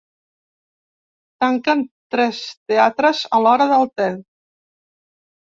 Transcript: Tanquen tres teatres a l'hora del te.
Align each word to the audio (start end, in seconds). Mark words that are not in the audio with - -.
Tanquen 1.45 1.83
tres 2.15 2.39
teatres 2.73 3.23
a 3.39 3.43
l'hora 3.45 3.69
del 3.75 3.87
te. 4.01 4.09